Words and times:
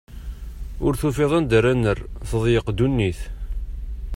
Ur 0.85 0.93
tufiḍ 1.01 1.31
anda 1.37 1.55
ara 1.59 1.73
nerr, 1.81 1.99
teḍyeq 2.29 2.67
ddunit. 2.71 3.19